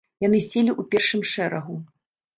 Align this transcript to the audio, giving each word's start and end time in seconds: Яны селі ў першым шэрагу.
Яны 0.27 0.37
селі 0.45 0.71
ў 0.71 0.87
першым 0.95 1.21
шэрагу. 1.35 1.75